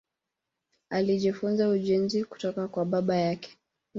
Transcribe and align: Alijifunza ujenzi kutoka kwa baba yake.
Alijifunza 0.89 1.69
ujenzi 1.69 2.23
kutoka 2.23 2.67
kwa 2.67 2.85
baba 2.85 3.15
yake. 3.15 3.57